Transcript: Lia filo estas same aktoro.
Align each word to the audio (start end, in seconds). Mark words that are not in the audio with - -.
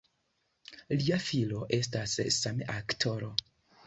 Lia 1.01 1.19
filo 1.25 1.59
estas 1.79 2.15
same 2.39 2.69
aktoro. 2.77 3.31